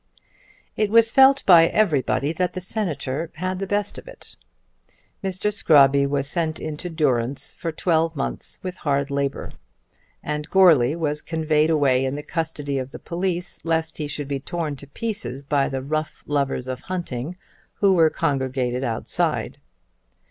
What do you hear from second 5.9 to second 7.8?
was sent into durance for